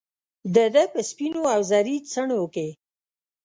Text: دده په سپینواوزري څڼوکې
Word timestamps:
دده 0.55 0.83
په 0.93 0.99
سپینواوزري 1.09 1.95
څڼوکې 2.11 2.69